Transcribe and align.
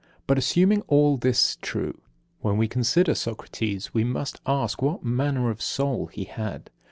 But, 0.25 0.39
assuming 0.39 0.81
all 0.87 1.15
this 1.15 1.59
true, 1.61 2.01
when 2.39 2.57
we 2.57 2.67
consider 2.67 3.13
Socrates, 3.13 3.93
we 3.93 4.03
must 4.03 4.41
ask 4.47 4.81
what 4.81 5.03
manner 5.03 5.51
of 5.51 5.61
soul 5.61 6.07
he 6.07 6.23
had. 6.23 6.71